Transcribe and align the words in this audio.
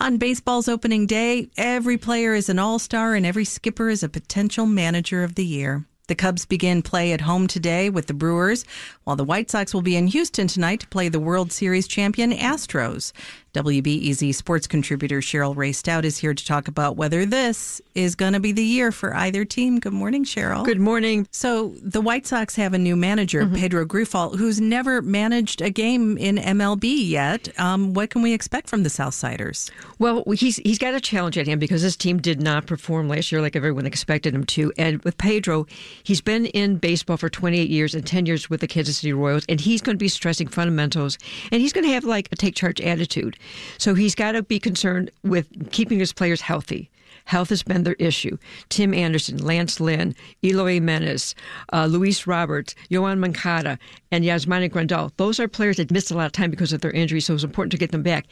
On 0.00 0.16
baseball's 0.16 0.68
opening 0.68 1.06
day, 1.06 1.50
every 1.56 1.98
player 1.98 2.32
is 2.32 2.48
an 2.48 2.60
all 2.60 2.78
star 2.78 3.16
and 3.16 3.26
every 3.26 3.44
skipper 3.44 3.88
is 3.88 4.04
a 4.04 4.08
potential 4.08 4.64
manager 4.64 5.24
of 5.24 5.34
the 5.34 5.44
year. 5.44 5.86
The 6.08 6.14
Cubs 6.14 6.46
begin 6.46 6.80
play 6.80 7.12
at 7.12 7.20
home 7.20 7.46
today 7.46 7.90
with 7.90 8.06
the 8.06 8.14
Brewers, 8.14 8.64
while 9.04 9.14
the 9.14 9.24
White 9.24 9.50
Sox 9.50 9.74
will 9.74 9.82
be 9.82 9.94
in 9.94 10.06
Houston 10.06 10.48
tonight 10.48 10.80
to 10.80 10.88
play 10.88 11.10
the 11.10 11.20
World 11.20 11.52
Series 11.52 11.86
champion 11.86 12.32
Astros. 12.32 13.12
WBEZ 13.54 14.34
sports 14.34 14.66
contributor 14.66 15.20
Cheryl 15.20 15.56
Raye 15.56 15.72
Stout 15.72 16.04
is 16.04 16.18
here 16.18 16.34
to 16.34 16.46
talk 16.46 16.68
about 16.68 16.96
whether 16.96 17.24
this 17.24 17.80
is 17.94 18.14
going 18.14 18.34
to 18.34 18.40
be 18.40 18.52
the 18.52 18.62
year 18.62 18.92
for 18.92 19.14
either 19.16 19.44
team. 19.44 19.80
Good 19.80 19.94
morning, 19.94 20.24
Cheryl. 20.24 20.64
Good 20.64 20.80
morning. 20.80 21.26
So 21.30 21.74
the 21.82 22.00
White 22.00 22.26
Sox 22.26 22.54
have 22.56 22.74
a 22.74 22.78
new 22.78 22.94
manager, 22.94 23.44
mm-hmm. 23.44 23.56
Pedro 23.56 23.84
Grifol, 23.84 24.36
who's 24.36 24.60
never 24.60 25.02
managed 25.02 25.60
a 25.62 25.70
game 25.70 26.18
in 26.18 26.36
MLB 26.36 27.08
yet. 27.08 27.48
Um, 27.58 27.94
what 27.94 28.10
can 28.10 28.22
we 28.22 28.32
expect 28.32 28.68
from 28.68 28.82
the 28.82 28.90
Southsiders? 28.90 29.70
Well, 29.98 30.24
he's 30.30 30.56
he's 30.56 30.78
got 30.78 30.94
a 30.94 31.00
challenge 31.00 31.38
at 31.38 31.46
him 31.46 31.58
because 31.58 31.82
his 31.82 31.96
team 31.96 32.18
did 32.18 32.40
not 32.40 32.66
perform 32.66 33.08
last 33.08 33.32
year 33.32 33.40
like 33.40 33.56
everyone 33.56 33.86
expected 33.86 34.34
him 34.34 34.44
to. 34.44 34.72
And 34.76 35.02
with 35.02 35.18
Pedro, 35.18 35.66
he's 36.02 36.20
been 36.20 36.46
in 36.46 36.76
baseball 36.76 37.16
for 37.16 37.28
28 37.28 37.68
years 37.68 37.94
and 37.94 38.06
10 38.06 38.26
years 38.26 38.50
with 38.50 38.60
the 38.60 38.66
Kansas 38.66 38.98
City 38.98 39.12
Royals, 39.12 39.44
and 39.48 39.60
he's 39.60 39.80
going 39.80 39.96
to 39.96 40.02
be 40.02 40.08
stressing 40.08 40.48
fundamentals, 40.48 41.18
and 41.52 41.60
he's 41.60 41.72
going 41.72 41.86
to 41.86 41.92
have 41.92 42.04
like 42.04 42.28
a 42.32 42.36
take 42.36 42.54
charge 42.54 42.80
attitude. 42.80 43.36
So 43.78 43.94
he's 43.94 44.14
got 44.14 44.32
to 44.32 44.42
be 44.42 44.58
concerned 44.58 45.10
with 45.22 45.70
keeping 45.70 45.98
his 45.98 46.12
players 46.12 46.40
healthy. 46.40 46.90
Health 47.28 47.50
has 47.50 47.62
been 47.62 47.82
their 47.82 47.92
issue. 47.98 48.38
Tim 48.70 48.94
Anderson, 48.94 49.36
Lance 49.36 49.80
Lynn, 49.80 50.16
Eloy 50.42 50.74
Jimenez, 50.74 51.34
uh, 51.74 51.84
Luis 51.84 52.26
Roberts, 52.26 52.74
Yoan 52.90 53.18
Moncada, 53.18 53.78
and 54.10 54.24
Yasmani 54.24 54.70
Grandal. 54.70 55.12
Those 55.18 55.38
are 55.38 55.46
players 55.46 55.76
that 55.76 55.90
missed 55.90 56.10
a 56.10 56.14
lot 56.14 56.24
of 56.24 56.32
time 56.32 56.50
because 56.50 56.72
of 56.72 56.80
their 56.80 56.90
injuries, 56.90 57.26
so 57.26 57.34
it's 57.34 57.44
important 57.44 57.70
to 57.72 57.76
get 57.76 57.92
them 57.92 58.02
back. 58.02 58.28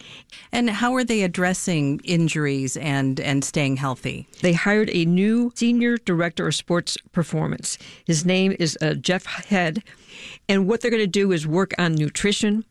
And 0.50 0.70
how 0.70 0.94
are 0.94 1.04
they 1.04 1.22
addressing 1.22 2.00
injuries 2.04 2.78
and, 2.78 3.20
and 3.20 3.44
staying 3.44 3.76
healthy? 3.76 4.26
They 4.40 4.54
hired 4.54 4.88
a 4.94 5.04
new 5.04 5.52
senior 5.54 5.98
director 5.98 6.48
of 6.48 6.54
sports 6.54 6.96
performance. 7.12 7.76
His 8.06 8.24
name 8.24 8.56
is 8.58 8.78
uh, 8.80 8.94
Jeff 8.94 9.26
Head. 9.26 9.84
And 10.48 10.66
what 10.66 10.80
they're 10.80 10.90
going 10.90 11.02
to 11.02 11.06
do 11.06 11.32
is 11.32 11.46
work 11.46 11.74
on 11.78 11.94
nutrition, 11.94 12.64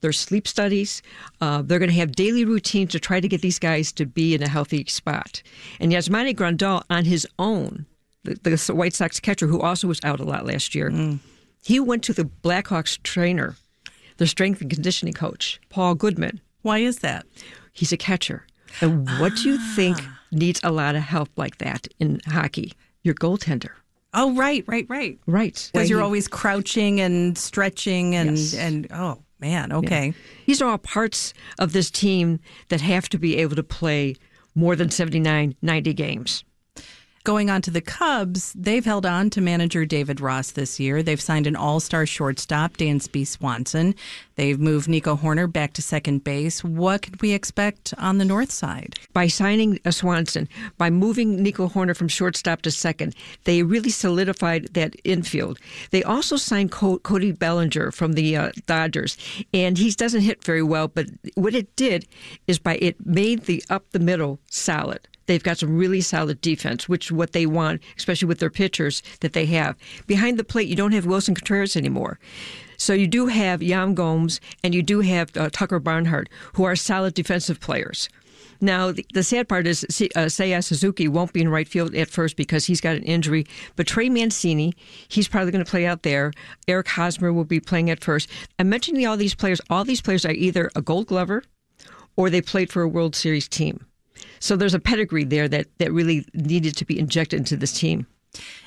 their 0.00 0.12
sleep 0.12 0.46
studies. 0.48 1.02
Uh, 1.40 1.62
they're 1.62 1.78
going 1.78 1.90
to 1.90 1.96
have 1.96 2.12
daily 2.12 2.44
routines 2.44 2.92
to 2.92 3.00
try 3.00 3.20
to 3.20 3.28
get 3.28 3.40
these 3.40 3.58
guys 3.58 3.92
to 3.92 4.06
be 4.06 4.34
in 4.34 4.42
a 4.42 4.48
healthy 4.48 4.84
spot. 4.86 5.42
And 5.78 5.92
Yasmani 5.92 6.34
Grandal, 6.34 6.82
on 6.90 7.04
his 7.04 7.26
own, 7.38 7.86
the, 8.24 8.34
the, 8.42 8.74
White 8.74 8.94
Sox 8.94 9.20
catcher, 9.20 9.46
who 9.46 9.60
also 9.60 9.88
was 9.88 10.00
out 10.04 10.20
a 10.20 10.24
lot 10.24 10.46
last 10.46 10.74
year, 10.74 10.90
mm. 10.90 11.18
he 11.62 11.80
went 11.80 12.02
to 12.04 12.12
the 12.12 12.24
Blackhawks 12.24 13.02
trainer, 13.02 13.56
the 14.16 14.26
strength 14.26 14.60
and 14.60 14.70
conditioning 14.70 15.14
coach, 15.14 15.60
Paul 15.68 15.94
Goodman. 15.94 16.40
Why 16.62 16.78
is 16.78 16.98
that? 16.98 17.26
He's 17.72 17.92
a 17.92 17.96
catcher. 17.96 18.46
And 18.80 19.08
what 19.18 19.34
do 19.36 19.48
you 19.48 19.58
think 19.74 19.98
ah. 20.00 20.20
needs 20.30 20.60
a 20.62 20.70
lot 20.70 20.94
of 20.94 21.02
help 21.02 21.30
like 21.36 21.58
that 21.58 21.88
in 21.98 22.20
hockey? 22.26 22.72
Your 23.02 23.14
goaltender. 23.14 23.70
Oh, 24.12 24.34
right, 24.34 24.64
right, 24.66 24.86
right. 24.88 25.18
Right. 25.26 25.70
Because 25.72 25.88
you're 25.88 26.02
always 26.02 26.28
crouching 26.28 27.00
and 27.00 27.38
stretching 27.38 28.16
and, 28.16 28.36
yes. 28.36 28.54
and 28.54 28.88
oh, 28.92 29.22
Man, 29.40 29.72
okay. 29.72 30.06
Yeah. 30.06 30.12
These 30.46 30.62
are 30.62 30.70
all 30.70 30.78
parts 30.78 31.32
of 31.58 31.72
this 31.72 31.90
team 31.90 32.40
that 32.68 32.80
have 32.82 33.08
to 33.08 33.18
be 33.18 33.36
able 33.38 33.56
to 33.56 33.62
play 33.62 34.16
more 34.54 34.76
than 34.76 34.90
79, 34.90 35.56
90 35.62 35.94
games. 35.94 36.44
Going 37.22 37.50
on 37.50 37.60
to 37.62 37.70
the 37.70 37.82
Cubs, 37.82 38.54
they've 38.54 38.84
held 38.84 39.04
on 39.04 39.28
to 39.30 39.42
manager 39.42 39.84
David 39.84 40.22
Ross 40.22 40.52
this 40.52 40.80
year. 40.80 41.02
They've 41.02 41.20
signed 41.20 41.46
an 41.46 41.54
all 41.54 41.78
star 41.78 42.06
shortstop, 42.06 42.78
Dansby 42.78 43.26
Swanson. 43.26 43.94
They've 44.36 44.58
moved 44.58 44.88
Nico 44.88 45.16
Hoerner 45.16 45.52
back 45.52 45.74
to 45.74 45.82
second 45.82 46.24
base. 46.24 46.64
What 46.64 47.02
could 47.02 47.20
we 47.20 47.32
expect 47.32 47.92
on 47.98 48.16
the 48.16 48.24
north 48.24 48.50
side? 48.50 48.98
By 49.12 49.26
signing 49.26 49.78
a 49.84 49.92
Swanson, 49.92 50.48
by 50.78 50.88
moving 50.88 51.42
Nico 51.42 51.68
Hoerner 51.68 51.94
from 51.94 52.08
shortstop 52.08 52.62
to 52.62 52.70
second, 52.70 53.14
they 53.44 53.64
really 53.64 53.90
solidified 53.90 54.72
that 54.72 54.96
infield. 55.04 55.58
They 55.90 56.02
also 56.02 56.36
signed 56.36 56.70
Cody 56.72 57.32
Bellinger 57.32 57.90
from 57.92 58.14
the 58.14 58.34
uh, 58.34 58.52
Dodgers, 58.64 59.18
and 59.52 59.76
he 59.76 59.90
doesn't 59.90 60.22
hit 60.22 60.42
very 60.42 60.62
well, 60.62 60.88
but 60.88 61.04
what 61.34 61.54
it 61.54 61.76
did 61.76 62.06
is 62.46 62.58
by 62.58 62.76
it 62.76 63.04
made 63.04 63.42
the 63.44 63.62
up 63.68 63.84
the 63.90 63.98
middle 63.98 64.40
solid. 64.48 65.06
They've 65.30 65.40
got 65.40 65.58
some 65.58 65.76
really 65.76 66.00
solid 66.00 66.40
defense, 66.40 66.88
which 66.88 67.06
is 67.06 67.12
what 67.12 67.34
they 67.34 67.46
want, 67.46 67.82
especially 67.96 68.26
with 68.26 68.40
their 68.40 68.50
pitchers 68.50 69.00
that 69.20 69.32
they 69.32 69.46
have. 69.46 69.76
Behind 70.08 70.36
the 70.36 70.42
plate, 70.42 70.66
you 70.66 70.74
don't 70.74 70.90
have 70.90 71.06
Willson 71.06 71.36
Contreras 71.36 71.76
anymore. 71.76 72.18
So 72.76 72.94
you 72.94 73.06
do 73.06 73.28
have 73.28 73.62
Yan 73.62 73.94
Gomes 73.94 74.40
and 74.64 74.74
you 74.74 74.82
do 74.82 75.02
have 75.02 75.30
uh, 75.36 75.48
Tucker 75.52 75.78
Barnhart, 75.78 76.28
who 76.54 76.64
are 76.64 76.74
solid 76.74 77.14
defensive 77.14 77.60
players. 77.60 78.08
Now, 78.60 78.90
the, 78.90 79.06
the, 79.14 79.22
sad 79.22 79.48
part 79.48 79.68
is 79.68 79.84
uh, 79.84 80.26
Seiya 80.26 80.64
Suzuki 80.64 81.06
won't 81.06 81.32
be 81.32 81.42
in 81.42 81.48
right 81.48 81.68
field 81.68 81.94
at 81.94 82.10
first 82.10 82.34
because 82.34 82.64
he's 82.66 82.80
got 82.80 82.96
an 82.96 83.04
injury. 83.04 83.46
But 83.76 83.86
Trey 83.86 84.08
Mancini, 84.08 84.74
he's 85.06 85.28
probably 85.28 85.52
going 85.52 85.64
to 85.64 85.70
play 85.70 85.86
out 85.86 86.02
there. 86.02 86.32
Eric 86.66 86.88
Hosmer 86.88 87.32
will 87.32 87.44
be 87.44 87.60
playing 87.60 87.88
at 87.88 88.02
first. 88.02 88.28
I'm 88.58 88.68
mentioning 88.68 89.06
all 89.06 89.16
these 89.16 89.36
players. 89.36 89.60
All 89.70 89.84
these 89.84 90.00
players 90.00 90.24
are 90.24 90.32
either 90.32 90.72
a 90.74 90.82
gold 90.82 91.06
glover 91.06 91.44
or 92.16 92.30
they 92.30 92.42
played 92.42 92.72
for 92.72 92.82
a 92.82 92.88
World 92.88 93.14
Series 93.14 93.46
team. 93.46 93.86
So 94.40 94.56
there's 94.56 94.74
a 94.74 94.80
pedigree 94.80 95.24
there 95.24 95.48
that, 95.48 95.66
that 95.78 95.92
really 95.92 96.26
needed 96.34 96.76
to 96.76 96.84
be 96.84 96.98
injected 96.98 97.38
into 97.38 97.56
this 97.56 97.78
team. 97.78 98.06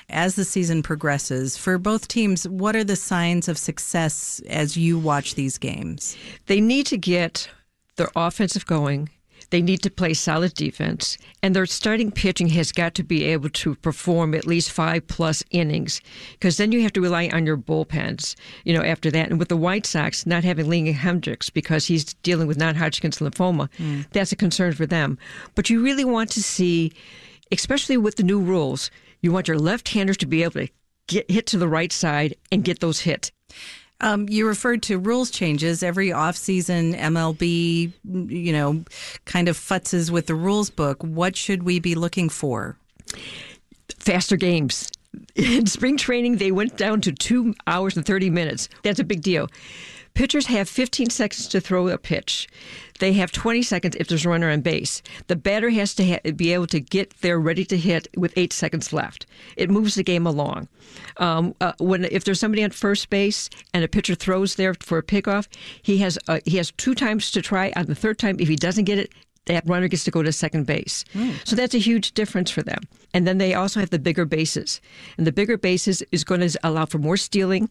As 0.08 0.34
the 0.34 0.44
season 0.44 0.82
progresses, 0.82 1.56
for 1.56 1.78
both 1.78 2.08
teams, 2.08 2.46
what 2.48 2.76
are 2.76 2.84
the 2.84 2.96
signs 2.96 3.48
of 3.48 3.58
success 3.58 4.40
as 4.48 4.76
you 4.76 4.98
watch 4.98 5.34
these 5.34 5.58
games? 5.58 6.16
They 6.46 6.60
need 6.60 6.86
to 6.86 6.98
get 6.98 7.48
their 7.96 8.10
offensive 8.14 8.66
going 8.66 9.08
they 9.50 9.62
need 9.62 9.82
to 9.82 9.90
play 9.90 10.14
solid 10.14 10.54
defense, 10.54 11.18
and 11.42 11.54
their 11.54 11.66
starting 11.66 12.10
pitching 12.10 12.48
has 12.48 12.72
got 12.72 12.94
to 12.94 13.02
be 13.02 13.24
able 13.24 13.50
to 13.50 13.74
perform 13.76 14.34
at 14.34 14.46
least 14.46 14.70
five 14.70 15.06
plus 15.06 15.42
innings, 15.50 16.00
because 16.32 16.56
then 16.56 16.72
you 16.72 16.82
have 16.82 16.92
to 16.92 17.00
rely 17.00 17.28
on 17.32 17.46
your 17.46 17.56
bullpens. 17.56 18.34
You 18.64 18.74
know, 18.74 18.82
after 18.82 19.10
that, 19.10 19.30
and 19.30 19.38
with 19.38 19.48
the 19.48 19.56
White 19.56 19.86
Sox 19.86 20.26
not 20.26 20.44
having 20.44 20.66
Liam 20.66 20.94
Hendriks 20.94 21.52
because 21.52 21.86
he's 21.86 22.14
dealing 22.14 22.46
with 22.46 22.58
non-Hodgkin's 22.58 23.18
lymphoma, 23.18 23.68
mm. 23.78 24.06
that's 24.12 24.32
a 24.32 24.36
concern 24.36 24.72
for 24.72 24.86
them. 24.86 25.18
But 25.54 25.70
you 25.70 25.82
really 25.82 26.04
want 26.04 26.30
to 26.32 26.42
see, 26.42 26.92
especially 27.52 27.96
with 27.96 28.16
the 28.16 28.22
new 28.22 28.40
rules, 28.40 28.90
you 29.20 29.32
want 29.32 29.48
your 29.48 29.58
left-handers 29.58 30.16
to 30.18 30.26
be 30.26 30.42
able 30.42 30.66
to 30.66 30.68
get 31.06 31.30
hit 31.30 31.46
to 31.46 31.58
the 31.58 31.68
right 31.68 31.92
side 31.92 32.34
and 32.50 32.64
get 32.64 32.80
those 32.80 33.00
hits. 33.00 33.30
Um, 34.04 34.28
you 34.28 34.46
referred 34.46 34.82
to 34.82 34.98
rules 34.98 35.30
changes 35.30 35.82
every 35.82 36.08
offseason. 36.10 36.94
MLB, 36.94 37.90
you 38.30 38.52
know, 38.52 38.84
kind 39.24 39.48
of 39.48 39.56
futzes 39.56 40.10
with 40.10 40.26
the 40.26 40.34
rules 40.34 40.68
book. 40.68 41.02
What 41.02 41.34
should 41.36 41.62
we 41.62 41.80
be 41.80 41.94
looking 41.94 42.28
for? 42.28 42.76
Faster 43.98 44.36
games. 44.36 44.90
In 45.36 45.64
spring 45.64 45.96
training, 45.96 46.36
they 46.36 46.52
went 46.52 46.76
down 46.76 47.00
to 47.00 47.12
two 47.12 47.54
hours 47.66 47.96
and 47.96 48.04
30 48.04 48.28
minutes. 48.28 48.68
That's 48.82 49.00
a 49.00 49.04
big 49.04 49.22
deal. 49.22 49.48
Pitchers 50.14 50.46
have 50.46 50.68
15 50.68 51.10
seconds 51.10 51.48
to 51.48 51.60
throw 51.60 51.88
a 51.88 51.98
pitch. 51.98 52.48
They 53.00 53.14
have 53.14 53.32
20 53.32 53.62
seconds 53.62 53.96
if 53.98 54.06
there's 54.06 54.24
a 54.24 54.28
runner 54.28 54.48
on 54.48 54.60
base. 54.60 55.02
The 55.26 55.34
batter 55.34 55.70
has 55.70 55.92
to 55.96 56.06
ha- 56.06 56.30
be 56.36 56.52
able 56.52 56.68
to 56.68 56.78
get 56.78 57.12
there 57.20 57.40
ready 57.40 57.64
to 57.64 57.76
hit 57.76 58.06
with 58.16 58.32
eight 58.36 58.52
seconds 58.52 58.92
left. 58.92 59.26
It 59.56 59.70
moves 59.70 59.96
the 59.96 60.04
game 60.04 60.24
along. 60.24 60.68
Um, 61.16 61.56
uh, 61.60 61.72
when 61.78 62.04
if 62.04 62.22
there's 62.22 62.38
somebody 62.38 62.62
on 62.62 62.70
first 62.70 63.10
base 63.10 63.50
and 63.72 63.82
a 63.82 63.88
pitcher 63.88 64.14
throws 64.14 64.54
there 64.54 64.74
for 64.74 64.98
a 64.98 65.02
pickoff, 65.02 65.48
he 65.82 65.98
has 65.98 66.16
uh, 66.28 66.38
he 66.44 66.58
has 66.58 66.70
two 66.76 66.94
times 66.94 67.32
to 67.32 67.42
try. 67.42 67.72
On 67.74 67.86
the 67.86 67.96
third 67.96 68.18
time, 68.18 68.36
if 68.38 68.46
he 68.46 68.54
doesn't 68.54 68.84
get 68.84 68.98
it, 68.98 69.10
that 69.46 69.66
runner 69.66 69.88
gets 69.88 70.04
to 70.04 70.10
go 70.10 70.22
to 70.22 70.32
second 70.32 70.66
base. 70.66 71.04
Mm. 71.12 71.46
So 71.46 71.56
that's 71.56 71.74
a 71.74 71.78
huge 71.78 72.12
difference 72.12 72.50
for 72.50 72.62
them. 72.62 72.80
And 73.12 73.26
then 73.26 73.38
they 73.38 73.54
also 73.54 73.80
have 73.80 73.90
the 73.90 73.98
bigger 73.98 74.24
bases. 74.24 74.80
And 75.18 75.26
the 75.26 75.32
bigger 75.32 75.58
bases 75.58 76.02
is 76.12 76.24
going 76.24 76.40
to 76.40 76.58
allow 76.62 76.86
for 76.86 76.98
more 76.98 77.16
stealing, 77.16 77.68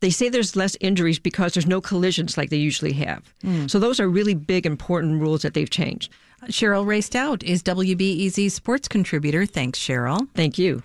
they 0.00 0.10
say 0.10 0.28
there's 0.28 0.56
less 0.56 0.76
injuries 0.80 1.18
because 1.18 1.54
there's 1.54 1.66
no 1.66 1.80
collisions 1.80 2.36
like 2.36 2.50
they 2.50 2.56
usually 2.56 2.92
have. 2.92 3.32
Mm. 3.42 3.70
So 3.70 3.78
those 3.78 4.00
are 4.00 4.08
really 4.08 4.34
big, 4.34 4.66
important 4.66 5.20
rules 5.20 5.42
that 5.42 5.54
they've 5.54 5.70
changed. 5.70 6.12
Cheryl 6.46 6.86
Raye 6.86 7.00
Stout 7.00 7.42
is 7.42 7.62
WBEZ 7.62 8.50
sports 8.50 8.88
contributor. 8.88 9.46
Thanks, 9.46 9.78
Cheryl. 9.78 10.28
Thank 10.34 10.58
you. 10.58 10.82